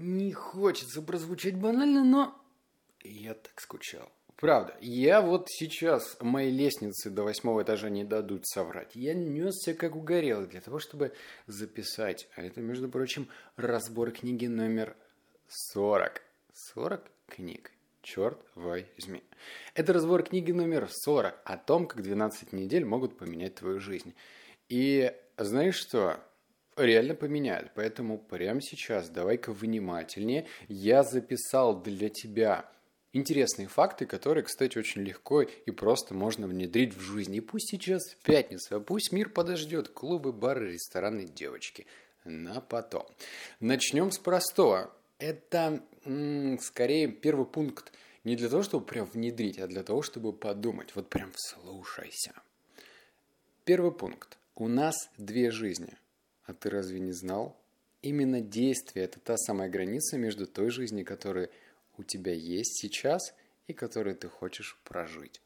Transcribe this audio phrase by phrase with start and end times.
[0.00, 2.42] Не хочется прозвучать банально, но
[3.02, 4.10] я так скучал.
[4.36, 8.96] Правда, я вот сейчас моей лестницы до восьмого этажа не дадут соврать.
[8.96, 11.12] Я несся как угорелый для того, чтобы
[11.46, 12.30] записать.
[12.34, 14.96] А это, между прочим, разбор книги номер
[15.48, 16.22] 40.
[16.54, 17.70] 40 книг.
[18.00, 19.22] Черт возьми.
[19.74, 24.14] Это разбор книги номер 40 о том, как 12 недель могут поменять твою жизнь.
[24.70, 26.18] И знаешь что?
[26.76, 27.72] Реально поменяют.
[27.74, 30.46] Поэтому прямо сейчас давай-ка внимательнее.
[30.68, 32.70] Я записал для тебя
[33.12, 37.34] интересные факты, которые, кстати, очень легко и просто можно внедрить в жизнь.
[37.34, 39.88] И пусть сейчас пятница, а пусть мир подождет.
[39.88, 41.86] Клубы, бары, рестораны, девочки.
[42.24, 43.06] На потом.
[43.60, 44.94] Начнем с простого.
[45.18, 47.92] Это м- скорее первый пункт
[48.24, 50.94] не для того, чтобы прям внедрить, а для того, чтобы подумать.
[50.94, 52.32] Вот прям вслушайся.
[53.64, 54.38] Первый пункт.
[54.54, 55.96] У нас две жизни.
[56.50, 57.56] А ты разве не знал?
[58.02, 61.48] Именно действие– это та самая граница между той жизнью, которая
[61.96, 63.34] у тебя есть сейчас
[63.68, 65.40] и которые ты хочешь прожить.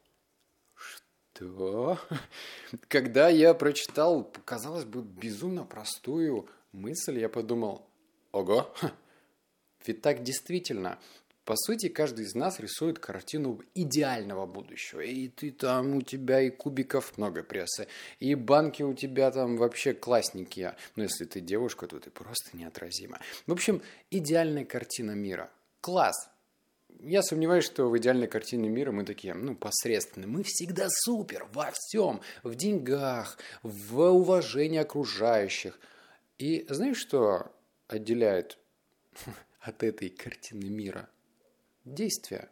[0.75, 1.99] Что?
[2.89, 7.87] Когда я прочитал, казалось бы, безумно простую мысль, я подумал,
[8.33, 8.75] ого,
[9.87, 10.99] ведь так действительно.
[11.45, 15.01] По сути, каждый из нас рисует картину идеального будущего.
[15.01, 17.87] И ты там, у тебя и кубиков много прессы,
[18.19, 20.73] и банки у тебя там вообще классники.
[20.97, 23.21] Ну, если ты девушка, то ты просто неотразима.
[23.47, 25.51] В общем, идеальная картина мира.
[25.83, 26.31] Класс,
[27.01, 30.29] я сомневаюсь, что в идеальной картине мира мы такие, ну, посредственные.
[30.29, 32.23] Мы всегда супер во всем.
[32.43, 35.79] В деньгах, в уважении окружающих.
[36.39, 37.53] И знаешь, что
[37.87, 38.57] отделяет
[39.61, 41.11] от этой картины мира?
[41.85, 42.49] Действия.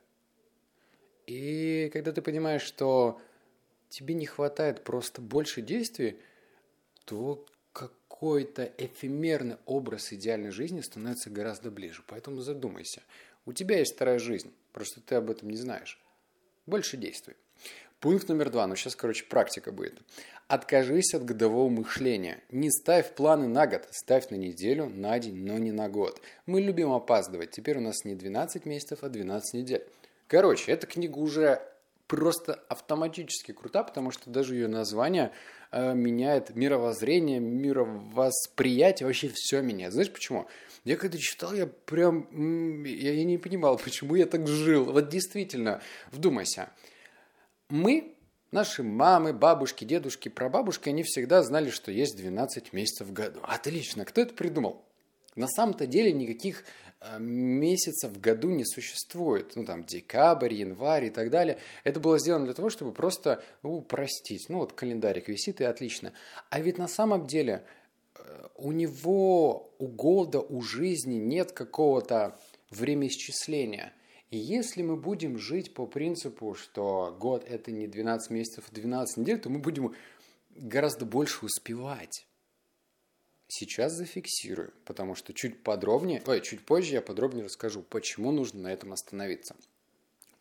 [1.26, 3.20] И когда ты понимаешь, что
[3.88, 6.18] тебе не хватает просто больше действий,
[7.04, 12.02] то какой-то эфемерный образ идеальной жизни становится гораздо ближе.
[12.06, 13.02] Поэтому задумайся–
[13.44, 16.00] у тебя есть вторая жизнь, просто ты об этом не знаешь.
[16.66, 17.34] Больше действуй.
[18.02, 20.02] Пункт номер два, ну сейчас, короче, практика будет.
[20.48, 22.42] Откажись от годового мышления.
[22.50, 26.20] Не ставь планы на год, ставь на неделю, на день, но не на год.
[26.44, 27.52] Мы любим опаздывать.
[27.52, 29.86] Теперь у нас не 12 месяцев, а 12 недель.
[30.26, 31.62] Короче, эта книга уже
[32.08, 35.30] просто автоматически крута, потому что даже ее название
[35.70, 39.92] э, меняет мировоззрение, мировосприятие, вообще все меняет.
[39.92, 40.48] Знаешь почему?
[40.82, 44.86] Я когда читал, я прям, я, я не понимал, почему я так жил.
[44.86, 45.80] Вот действительно,
[46.10, 46.70] вдумайся.
[47.72, 48.14] Мы,
[48.50, 53.40] наши мамы, бабушки, дедушки, прабабушки, они всегда знали, что есть 12 месяцев в году.
[53.44, 54.84] Отлично, кто это придумал?
[55.36, 56.64] На самом-то деле никаких
[57.00, 59.56] э, месяцев в году не существует.
[59.56, 61.56] Ну, там, декабрь, январь и так далее.
[61.82, 64.50] Это было сделано для того, чтобы просто упростить.
[64.50, 66.12] Ну, вот календарик висит, и отлично.
[66.50, 67.64] А ведь на самом деле
[68.54, 73.94] у него, у года, у жизни нет какого-то времяисчисления.
[74.32, 79.18] И если мы будем жить по принципу, что год это не 12 месяцев, а 12
[79.18, 79.94] недель, то мы будем
[80.56, 82.26] гораздо больше успевать.
[83.46, 88.72] Сейчас зафиксирую, потому что чуть подробнее, ой, чуть позже я подробнее расскажу, почему нужно на
[88.72, 89.54] этом остановиться.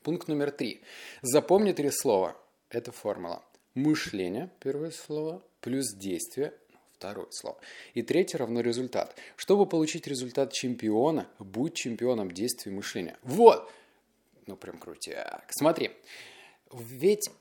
[0.03, 0.79] Пункт номер три.
[1.21, 2.37] Запомни три слова.
[2.69, 3.43] Это формула.
[3.73, 6.53] Мышление, первое слово, плюс действие,
[6.93, 7.59] второе слово.
[7.93, 9.17] И третье равно результат.
[9.35, 13.17] Чтобы получить результат чемпиона, будь чемпионом действий мышления.
[13.23, 13.69] Вот!
[14.51, 15.45] Ну, прям крутяк.
[15.49, 15.91] Смотри,
[16.73, 17.31] ведь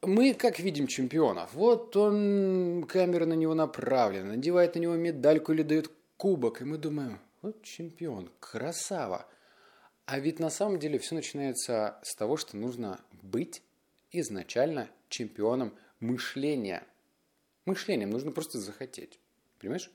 [0.00, 1.48] мы как видим чемпиона?
[1.52, 6.78] Вот он, камера на него направлена, надевает на него медальку или дает кубок, и мы
[6.78, 9.26] думаем, вот чемпион, красава.
[10.06, 13.62] А ведь на самом деле все начинается с того, что нужно быть
[14.12, 16.84] изначально чемпионом мышления–
[17.64, 19.20] Мышлением нужно просто захотеть.
[19.60, 19.90] Понимаешь?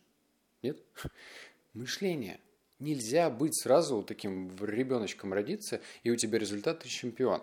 [0.61, 0.81] Нет?
[1.73, 2.39] Мышление.
[2.79, 7.41] Нельзя быть сразу таким ребеночком родиться, и у тебя результат ты чемпион.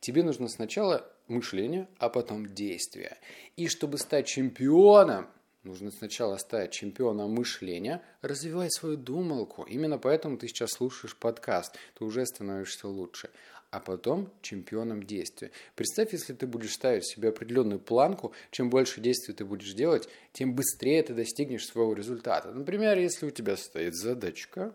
[0.00, 3.16] Тебе нужно сначала мышление, а потом действие.
[3.56, 5.28] И чтобы стать чемпионом,
[5.64, 9.64] нужно сначала стать чемпионом мышления, развивать свою думалку.
[9.64, 13.30] Именно поэтому ты сейчас слушаешь подкаст, ты уже становишься лучше
[13.74, 15.50] а потом чемпионом действия.
[15.74, 20.54] Представь, если ты будешь ставить себе определенную планку, чем больше действий ты будешь делать, тем
[20.54, 22.52] быстрее ты достигнешь своего результата.
[22.52, 24.72] Например, если у тебя стоит задачка,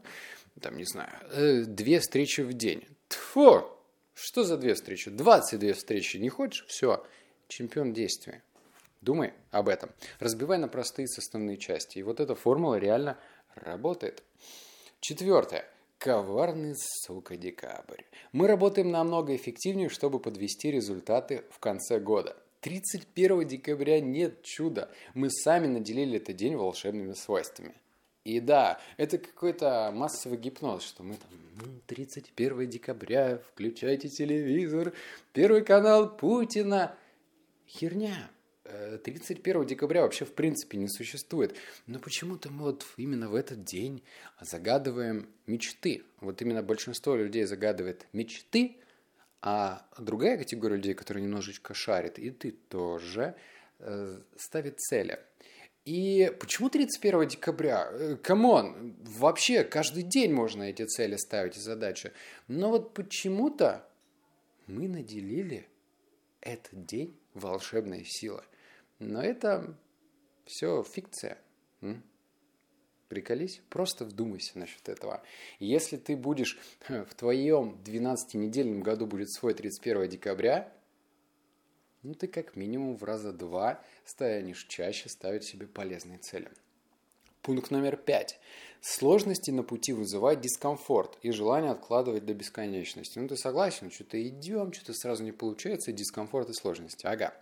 [0.60, 2.84] там, не знаю, э, две встречи в день.
[3.08, 3.64] Тьфу!
[4.14, 5.10] Что за две встречи?
[5.10, 6.66] 22 встречи не хочешь?
[6.68, 7.06] Все,
[7.48, 8.44] чемпион действия.
[9.02, 9.92] Думай об этом.
[10.20, 12.00] Разбивай на простые составные части.
[12.00, 13.18] И вот эта формула реально
[13.56, 14.24] работает.
[15.00, 15.66] Четвертое.
[15.98, 18.04] Коварный, сука, декабрь.
[18.32, 22.38] Мы работаем намного эффективнее, чтобы подвести результаты в конце года.
[22.62, 24.90] 31 декабря нет чуда.
[25.14, 27.74] Мы сами наделили этот день волшебными свойствами.
[28.26, 34.94] И да, это какой-то массовый гипноз, что мы там 31 декабря, включайте телевизор,
[35.34, 36.96] первый канал Путина.
[37.68, 38.30] Херня.
[39.04, 41.56] 31 э, декабря вообще в принципе не существует.
[41.88, 44.04] Но почему-то мы вот именно в этот день
[44.42, 46.04] загадываем мечты.
[46.22, 48.78] Вот именно большинство людей загадывает мечты,
[49.42, 53.36] а другая категория людей, которые немножечко шарит, и ты тоже,
[53.80, 55.20] э, ставит цели.
[55.86, 58.18] И почему 31 декабря?
[58.22, 62.12] Come on, вообще каждый день можно эти цели ставить и задачи.
[62.48, 63.88] Но вот почему-то
[64.68, 65.68] мы наделили
[66.42, 68.44] этот день волшебной силой.
[69.00, 69.76] Но это
[70.46, 71.38] все фикция.
[71.82, 72.04] М?
[73.08, 75.24] Приколись, просто вдумайся насчет этого.
[75.60, 80.72] Если ты будешь в твоем 12-недельном году будет свой 31 декабря,
[82.04, 86.52] ну ты как минимум в раза два станешь чаще ставить себе полезные цели.
[87.42, 88.40] Пункт номер пять.
[88.82, 93.20] Сложности на пути вызывают дискомфорт и желание откладывать до бесконечности.
[93.20, 97.06] Ну, ты согласен, что-то идем, что-то сразу не получается, дискомфорт и сложности.
[97.06, 97.34] Ага.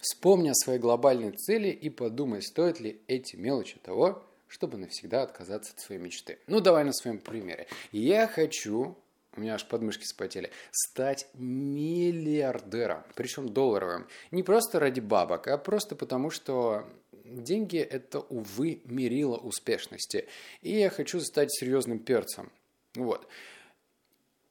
[0.00, 5.72] Вспомни о своей глобальной цели и подумай, стоит ли эти мелочи того, чтобы навсегда отказаться
[5.72, 6.38] от своей мечты.
[6.46, 7.66] Ну, давай на своем примере.
[7.90, 8.96] Я хочу
[9.36, 14.06] у меня аж подмышки спотели, стать миллиардером, причем долларовым.
[14.30, 16.84] Не просто ради бабок, а просто потому, что
[17.24, 20.28] деньги– это, увы, мерило успешности.
[20.62, 22.50] И я хочу стать серьезным перцем.
[22.94, 23.26] Вот.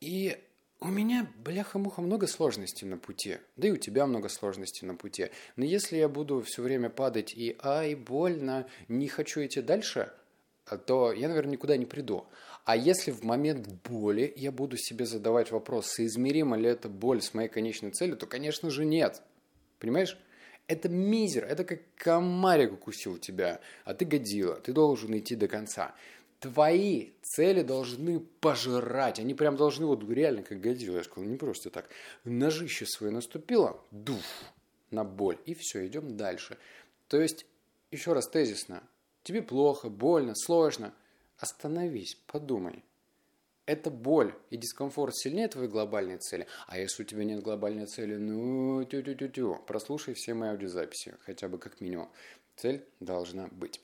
[0.01, 0.37] И
[0.79, 3.37] у меня, бляха-муха, много сложностей на пути.
[3.55, 5.29] Да и у тебя много сложностей на пути.
[5.55, 10.11] Но если я буду все время падать и «ай, больно, не хочу идти дальше»,
[10.85, 12.25] то я, наверное, никуда не приду.
[12.65, 17.33] А если в момент боли я буду себе задавать вопрос, соизмерима ли эта боль с
[17.33, 19.21] моей конечной целью, то, конечно же, нет.
[19.79, 20.17] Понимаешь?
[20.67, 25.93] Это мизер, это как комарик укусил тебя, а ты годила, ты должен идти до конца.
[26.39, 31.69] Твои цели должны пожирать, они прям должны вот реально как годила, я сказал, не просто
[31.69, 31.89] так.
[32.23, 34.25] Ножище свое наступило, дуф,
[34.91, 36.57] на боль, и все, идем дальше.
[37.07, 37.45] То есть,
[37.91, 38.83] еще раз тезисно,
[39.23, 40.93] тебе плохо, больно, сложно,
[41.37, 42.83] остановись, подумай–
[43.65, 46.47] эта боль и дискомфорт сильнее твоей глобальной цели.
[46.67, 51.57] А если у тебя нет глобальной цели, ну, тю-тю-тю-тю, прослушай все мои аудиозаписи, хотя бы
[51.57, 52.09] как минимум.
[52.55, 53.81] Цель должна быть.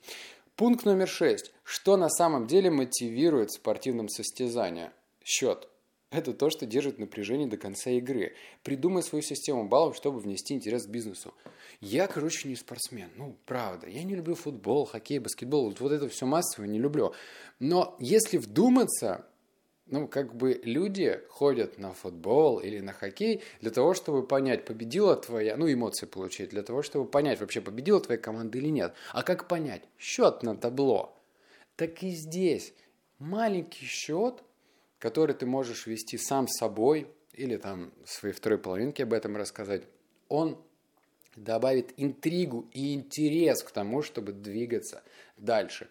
[0.55, 1.53] Пункт номер шесть.
[1.63, 4.91] Что на самом деле мотивирует в спортивном состязании?
[5.23, 5.69] Счет.
[6.11, 8.35] Это то, что держит напряжение до конца игры.
[8.63, 11.35] Придумай свою систему баллов, чтобы внести интерес к бизнесу.
[11.81, 13.09] Я, короче, не спортсмен.
[13.15, 13.87] Ну, правда.
[13.87, 15.69] Я не люблю футбол, хоккей, баскетбол.
[15.69, 17.13] Вот, вот это все массово не люблю.
[17.59, 19.28] Но если вдуматься,
[19.91, 25.15] ну, как бы люди ходят на футбол или на хоккей для того, чтобы понять, победила
[25.15, 28.94] твоя, ну, эмоции получить, для того, чтобы понять, вообще победила твоя команда или нет.
[29.12, 29.83] А как понять?
[29.97, 31.15] Счет на табло.
[31.75, 32.74] Так и здесь
[33.19, 34.44] маленький счет,
[35.00, 39.83] который ты можешь вести сам с собой или там своей второй половинке об этом рассказать,
[40.27, 40.57] он
[41.36, 45.03] добавит интригу и интерес к тому, чтобы двигаться
[45.38, 45.89] дальше.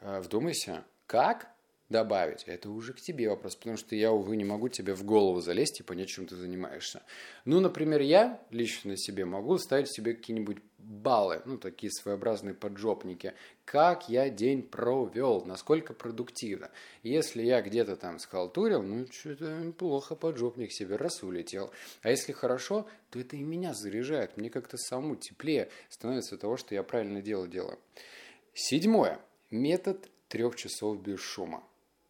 [0.00, 1.50] Э, вдумайся, как
[1.88, 5.40] добавить, это уже к тебе вопрос, потому что я, увы, не могу тебе в голову
[5.40, 7.02] залезть и понять, чем ты занимаешься.
[7.44, 13.34] Ну, например, я лично себе могу ставить себе какие-нибудь баллы, ну, такие своеобразные поджопники,
[13.64, 16.70] как я день провел, насколько продуктивно.
[17.02, 21.72] Если я где-то там схалтурил, ну, что-то плохо поджопник себе раз улетел.
[22.02, 26.56] А если хорошо, то это и меня заряжает, мне как-то самому теплее становится от того,
[26.56, 27.78] что я правильно дело делаю.
[28.54, 29.20] Седьмое.
[29.50, 31.62] Метод трех часов без шума.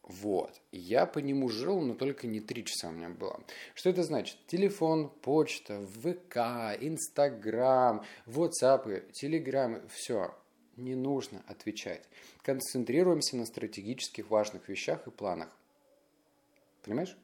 [0.06, 0.60] Вот.
[0.70, 3.42] Я по нему жил, но только не три часа у меня было.
[3.74, 4.38] Что это значит?
[4.46, 6.36] Телефон, почта, ВК,
[6.80, 10.32] Инстаграм, WhatsApp, Телеграм, все.
[10.76, 12.04] Не нужно отвечать.
[12.42, 15.48] Концентрируемся на стратегических важных вещах и планах.
[16.84, 17.16] Понимаешь?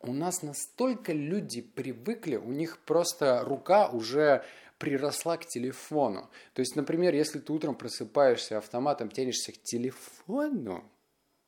[0.00, 4.44] У нас настолько люди привыкли, у них просто рука уже
[4.78, 6.30] приросла к телефону.
[6.54, 10.84] То есть, например, если ты утром просыпаешься автоматом, тянешься к телефону,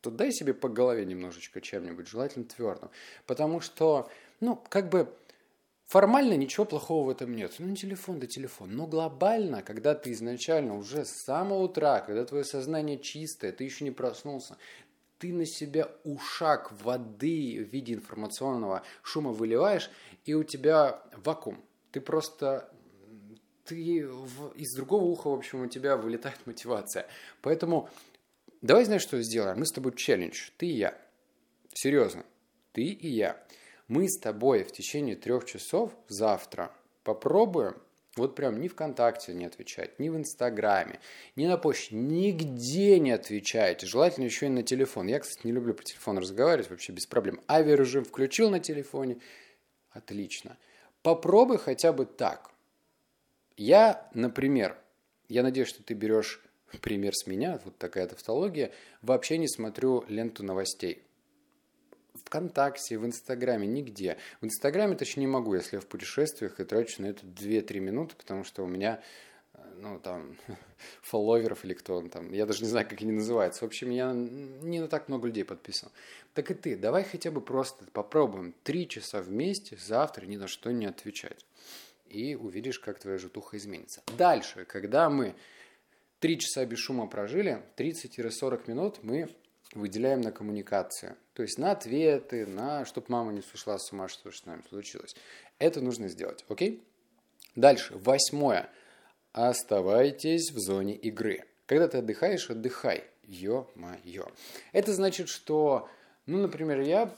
[0.01, 2.89] то дай себе по голове немножечко чем-нибудь, желательно твердым.
[3.25, 5.13] Потому что, ну, как бы
[5.85, 7.55] формально ничего плохого в этом нет.
[7.59, 8.75] Ну, телефон да телефон.
[8.75, 13.83] Но глобально, когда ты изначально уже с самого утра, когда твое сознание чистое, ты еще
[13.83, 14.57] не проснулся,
[15.17, 19.89] ты на себя ушаг воды в виде информационного шума выливаешь,
[20.25, 21.63] и у тебя вакуум.
[21.91, 22.69] Ты просто
[23.65, 27.07] ты в, из другого уха, в общем, у тебя вылетает мотивация.
[27.41, 27.89] Поэтому
[28.61, 29.59] Давай, знаешь, что сделаем?
[29.59, 30.49] Мы с тобой челлендж.
[30.57, 30.97] Ты и я.
[31.73, 32.25] Серьезно.
[32.71, 33.43] Ты и я.
[33.87, 36.71] Мы с тобой в течение трех часов завтра
[37.03, 37.75] попробуем
[38.15, 40.99] Вот прям ни ВКонтакте не отвечать, ни в Инстаграме,
[41.35, 43.85] ни на почте, нигде не отвечаете.
[43.85, 45.05] Желательно еще и на телефон.
[45.07, 47.39] Я, кстати, не люблю по телефону разговаривать, вообще без проблем.
[47.47, 49.19] Авиарежим включил на телефоне.
[49.91, 50.57] Отлично.
[51.03, 52.49] Попробуй хотя бы так.
[53.55, 54.77] Я, например,
[55.29, 56.41] я надеюсь, что ты берешь
[56.81, 58.71] пример с меня, вот такая тавтология,
[59.01, 61.03] вообще не смотрю ленту новостей.
[62.25, 64.17] ВКонтакте, в Инстаграме, нигде.
[64.41, 68.15] В Инстаграме точнее не могу, если я в путешествиях и трачу на это 2-3 минуты,
[68.15, 69.01] потому что у меня,
[69.53, 70.35] э, ну, там,
[71.01, 73.61] фолловеров или кто он там, я даже не знаю, как они называются.
[73.61, 75.89] В общем, я не на так много людей подписан.
[76.33, 80.71] Так и ты, давай хотя бы просто попробуем 3 часа вместе завтра ни на что
[80.71, 81.45] не отвечать.
[82.07, 84.01] И увидишь, как твоя житуха изменится.
[84.17, 85.35] Дальше, когда мы
[86.19, 89.29] 3 часа без шума прожили, 30-40 минут мы
[89.73, 91.15] выделяем на коммуникацию.
[91.33, 95.15] То есть на ответы, на чтобы мама не сошла с ума, что с нами случилось.
[95.59, 96.83] Это нужно сделать, окей?
[97.55, 98.69] Дальше, восьмое.
[99.33, 101.43] Оставайтесь в зоне игры.
[101.67, 103.03] Когда ты отдыхаешь, отдыхай.
[103.23, 104.25] Ё-моё.
[104.71, 105.89] Это значит, что,
[106.25, 107.13] ну, например, я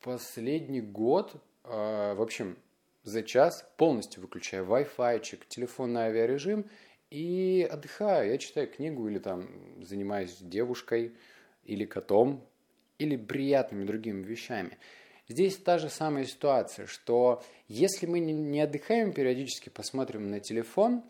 [0.00, 2.56] последний год, э, в общем,
[3.02, 6.70] за час полностью выключаю Wi-Fi, телефонный авиарежим
[7.10, 8.30] и отдыхаю.
[8.30, 9.48] Я читаю книгу или там
[9.82, 11.12] занимаюсь девушкой,
[11.64, 12.44] или котом,
[12.98, 14.78] или приятными другими вещами.
[15.28, 21.04] Здесь та же самая ситуация, что если мы не отдыхаем периодически, посмотрим на телефон,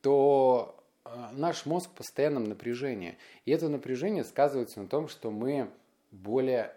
[0.00, 3.18] то э, наш мозг в постоянном напряжении.
[3.44, 5.70] И это напряжение сказывается на том, что мы
[6.12, 6.72] более,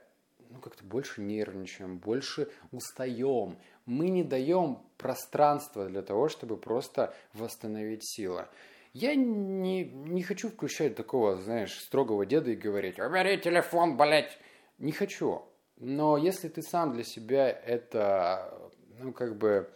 [0.49, 3.57] ну как-то больше нервничаем, больше устаем.
[3.87, 8.45] Мы не даем пространства для того, чтобы просто восстановить силы.
[8.93, 14.37] Я не, не хочу включать такого, знаешь, строгого деда и говорить, убери телефон, блядь.
[14.77, 15.43] Не хочу.
[15.77, 19.69] Но если ты сам для себя это, ну, как бы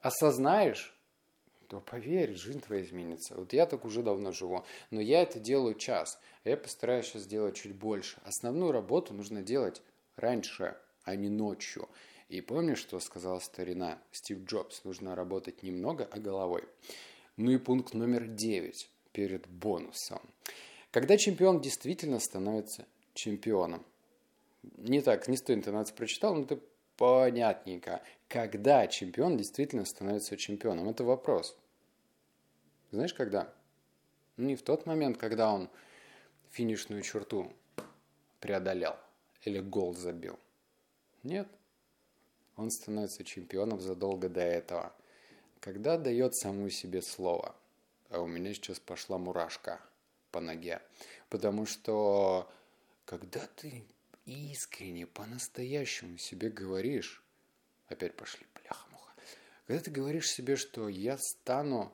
[0.00, 0.94] осознаешь,
[1.68, 3.34] то поверь, жизнь твоя изменится.
[3.36, 7.22] Вот я так уже давно живу, но я это делаю час, а я постараюсь сейчас
[7.22, 8.18] сделать чуть больше.
[8.24, 9.82] Основную работу нужно делать
[10.16, 11.88] раньше, а не ночью.
[12.28, 14.84] И помнишь, что сказал старина Стив Джобс?
[14.84, 16.64] Нужно работать немного, а головой.
[17.36, 20.20] Ну и пункт номер 9 перед бонусом.
[20.90, 23.84] Когда чемпион действительно становится чемпионом.
[24.76, 26.60] Не так, не с той интонацией прочитал, но это
[26.96, 28.02] понятненько.
[28.28, 30.88] Когда чемпион действительно становится чемпионом?
[30.88, 31.56] Это вопрос.
[32.90, 33.52] Знаешь, когда?
[34.36, 35.70] Не в тот момент, когда он
[36.50, 37.52] финишную черту
[38.40, 38.96] преодолел
[39.42, 40.38] или гол забил.
[41.22, 41.48] Нет.
[42.58, 44.92] Он становится чемпионом задолго до этого–
[45.60, 47.54] когда дает саму себе слово.
[48.10, 49.80] А у меня сейчас пошла мурашка
[50.30, 50.80] по ноге.
[51.28, 52.50] Потому что
[53.04, 53.84] когда ты
[54.24, 57.22] искренне, по-настоящему себе говоришь,
[57.88, 59.12] опять пошли, бляха-муха,
[59.66, 61.92] когда ты говоришь себе, что я стану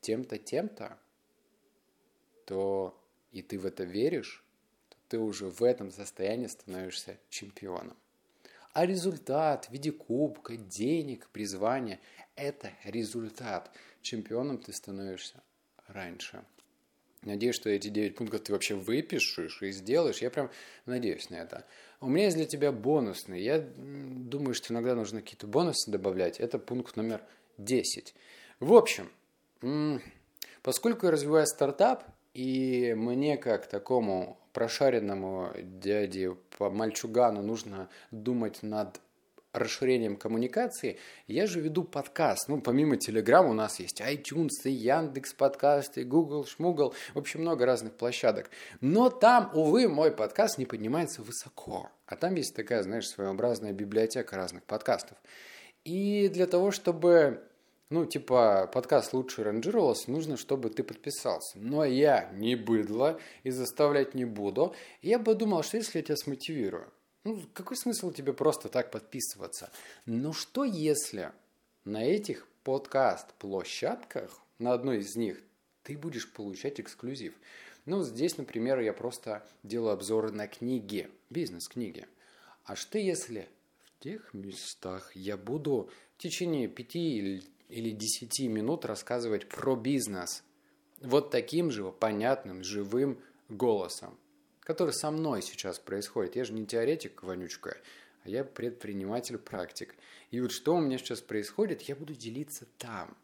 [0.00, 0.98] тем-то, тем-то,
[2.46, 2.98] то
[3.32, 4.44] и ты в это веришь,
[4.88, 7.96] то ты уже в этом состоянии становишься чемпионом.
[8.74, 12.00] А результат в виде кубка, денег, призвания–
[12.36, 13.70] это результат.
[14.02, 15.42] Чемпионом ты становишься
[15.86, 16.44] раньше.
[17.22, 20.18] Надеюсь, что эти 9 пунктов ты вообще выпишешь и сделаешь.
[20.18, 20.50] Я прям
[20.86, 21.64] надеюсь на это.
[22.00, 23.40] У меня есть для тебя бонусный.
[23.40, 26.40] Я думаю, что иногда нужно какие-то бонусы добавлять.
[26.40, 27.22] Это пункт номер
[27.58, 28.12] 10.
[28.58, 29.08] В общем,
[30.62, 32.04] поскольку я развиваю стартап,
[32.34, 39.00] и мне как такому прошаренному дяде по мальчугану нужно думать над
[39.54, 42.48] расширением коммуникации, я же веду подкаст.
[42.48, 47.64] Ну, помимо Telegram у нас есть iTunes, и Яндекс подкасты, Google, Шмугл, в общем, много
[47.64, 48.50] разных площадок.
[48.80, 51.90] Но там, увы, мой подкаст не поднимается высоко.
[52.06, 55.16] А там есть такая, знаешь, своеобразная библиотека разных подкастов.
[55.84, 57.44] И для того, чтобы
[57.94, 61.60] ну, типа, подкаст лучше ранжировался, нужно, чтобы ты подписался.
[61.60, 64.74] Но я не быдло и заставлять не буду.
[65.00, 69.70] Я бы думал, что если я тебя смотивирую, ну, какой смысл тебе просто так подписываться?
[70.06, 71.30] Но что если
[71.84, 75.40] на этих подкаст-площадках, на одной из них,
[75.84, 77.34] ты будешь получать эксклюзив?
[77.86, 82.08] Ну, здесь, например, я просто делаю обзоры на книги, бизнес-книги.
[82.64, 83.48] А что если
[83.84, 90.42] в тех местах я буду в течение пяти или или 10 минут рассказывать про бизнес
[91.00, 93.18] вот таким же понятным, живым
[93.48, 94.18] голосом,
[94.60, 96.36] который со мной сейчас происходит.
[96.36, 97.76] Я же не теоретик, вонючка,
[98.24, 99.94] а я предприниматель-практик.
[100.30, 103.16] И вот что у меня сейчас происходит, я буду делиться там.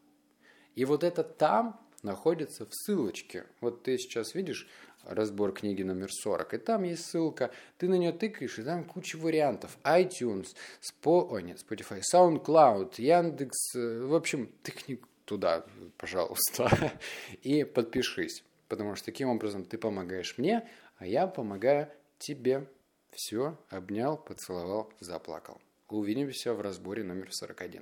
[0.74, 3.46] И вот это там находится в ссылочке.
[3.60, 4.68] Вот ты сейчас видишь
[5.04, 9.16] разбор книги номер 40, и там есть ссылка, ты на нее тыкаешь, и там куча
[9.16, 9.78] вариантов.
[9.84, 10.48] iTunes,
[10.80, 11.28] Spo...
[11.30, 15.64] Ой, нет, Spotify, SoundCloud, Яндекс, э, в общем, тыкни туда,
[15.96, 16.92] пожалуйста,
[17.42, 18.44] и подпишись.
[18.68, 21.88] Потому что таким образом ты помогаешь мне, а я помогаю
[22.18, 22.68] тебе.
[23.12, 25.60] Все, обнял, поцеловал, заплакал.
[25.88, 27.78] Увидимся в разборе номер 41.